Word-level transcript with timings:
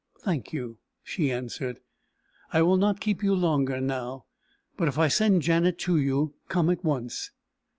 "Thank 0.21 0.51
you," 0.51 0.79
she 1.03 1.31
answered. 1.31 1.79
"I 2.51 2.63
will 2.63 2.77
not 2.77 2.99
keep 2.99 3.21
you 3.21 3.35
longer 3.35 3.79
now. 3.79 4.25
But 4.75 4.87
if 4.87 4.97
I 4.97 5.07
send 5.09 5.43
Janet 5.43 5.77
to 5.81 5.95
you, 5.95 6.33
come 6.49 6.71
at 6.71 6.83
once. 6.83 7.29